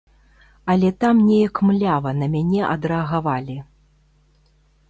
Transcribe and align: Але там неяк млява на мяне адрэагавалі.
Але 0.73 0.89
там 1.03 1.19
неяк 1.27 1.61
млява 1.69 2.11
на 2.21 2.31
мяне 2.37 2.61
адрэагавалі. 2.73 3.57